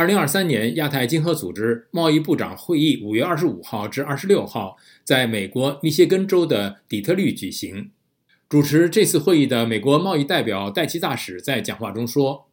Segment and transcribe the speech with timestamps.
[0.00, 7.90] 二零二三年亚太经合组织贸易部长会议五月二十五号至二十六号在美国密歇根州的底特律举行。
[8.48, 12.48] 主持这次会议的美国贸易代表戴奇大使在讲话中说：“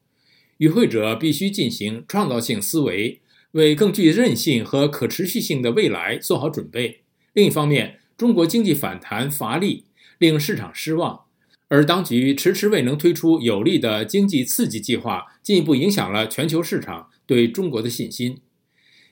[0.60, 3.22] 与会者必须进行创造性思维，
[3.52, 7.00] 为更具韧性和可持续性的未来做好准备。
[7.32, 9.86] 另一方面，中国经济反弹乏力，
[10.18, 11.22] 令市场失望。”
[11.70, 18.42] 而当局迟迟未能推出有力的经济刺激计划，进一步影响了全球市场对中国的信心。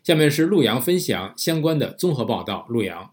[0.04, 2.66] 下面是陆阳分享相关的综合报道。
[2.70, 3.12] 陆阳，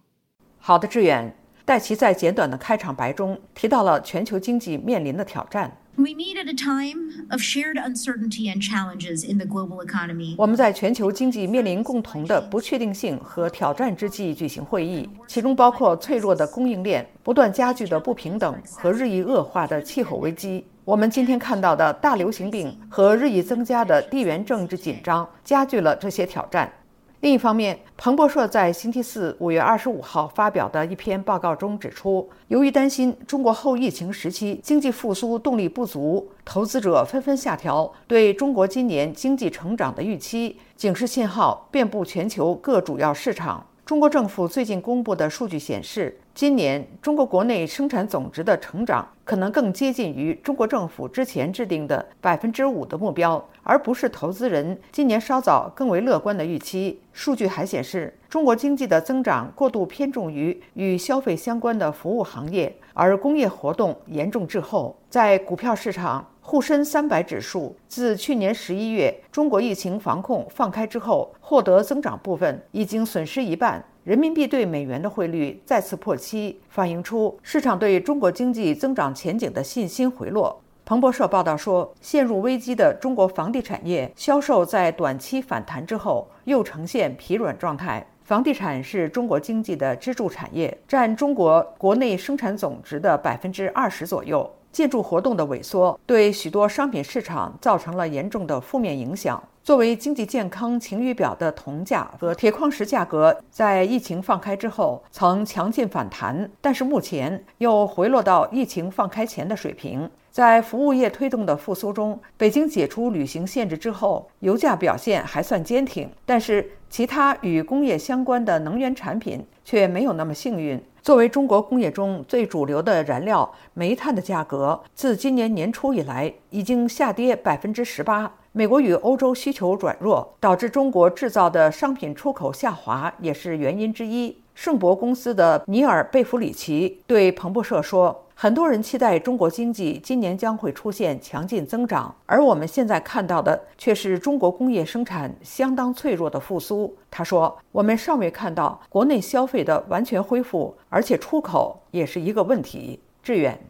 [0.59, 1.37] 好的，志远。
[1.65, 5.79] 戴奇在简短的开场白中提到了全球经济面临的挑战。
[5.95, 10.35] We meet at a time of shared uncertainty and challenges in the global economy.
[10.37, 20.65] 我们在全球经济面临共同的不确定性和挑战之际举行会议，其中包括脆弱的供应链、不断加剧的不平等和日益恶化的气候危机。
[20.85, 26.73] 我们今天看到的大流行病和日益增加的地缘政治紧张，加剧了这些挑战。
[27.21, 43.65] 另一方面，彭博社在星期四五月二十五号发表的一篇报告中指出，由于担心中国后疫情时期经济复苏动力不足，投资者纷纷下调对中国今年经济成长的预期，警示信号遍布全球各主要市场。
[43.85, 56.99] 中国政府最近公布的数据显示，今年中国国内生产总值的成长可能更接近于中国政府之前制定的百分之五的目标，而不是投资人今年稍早更为乐观的预期。
[57.13, 64.97] 数据还显示，中国经济的增长过度偏重于与消费相关的服务行业，而工业活动严重滞后。
[65.11, 73.85] 在股票市场，沪深三百指数自去年十一月中国疫情防控放开之后，获得增长部分已经损失一半。
[74.05, 80.61] 人民币对美元的汇率再次破七，反映出市场对中国经济增长前景的信心回落。
[80.85, 88.05] 彭博社报道说，陷入危机的中国房地产业销售在短期反弹之后又呈现疲软状态。
[88.25, 94.51] 房地产是中国经济的支柱产业，占中国国内生产总值的百分之二十左右。
[94.73, 99.43] 建筑活动的萎缩对许多商品市场造成了严重的负面影响。
[99.63, 110.11] 作为经济健康晴雨表的铜价和铁矿石价格，在疫情放开之后曾强劲反弹，但是目前又回落到疫情放开前的水平。
[110.33, 120.83] 在服务业推动的复苏中，北京解除旅行限制之后，油价表现还算坚挺，但是其他与工业相关的能源产品却没有那么幸运。
[121.03, 128.33] 作为中国工业中最主流的燃料，煤炭的价格自今年年初以来已经下跌百分之十八。
[128.53, 134.42] 美国与欧洲需求转弱，导致中国制造的商品出口下滑，也是原因之一。
[134.55, 138.27] 圣博公司的尼尔·贝弗里奇对彭博社说。
[138.35, 146.97] 很多人期待中国经济今年将会出现强劲增长，而我们现在看到的却是中国工业生产相当脆弱的复苏。
[147.09, 153.61] 他说：“我们尚未看到国内消费的完全恢复，而且出口也是一个问题。”志远，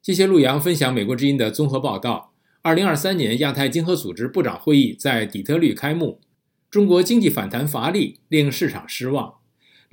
[0.00, 2.30] 谢谢陆阳分享美国之音的综合报道。
[2.62, 6.20] 二零二三年亚太经合组织部长会议在底特律开幕，
[6.70, 9.34] 中国经济反弹乏力，令市场失望。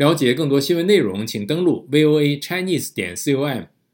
[0.01, 3.67] 了解更多新闻内容，请登录 voa chinese 点 com。